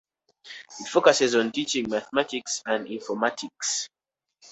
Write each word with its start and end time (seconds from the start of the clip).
It 0.79 0.87
focuses 0.87 1.35
on 1.35 1.51
teaching 1.51 1.87
mathematics 1.87 2.63
and 2.65 2.87
informatics. 2.87 3.87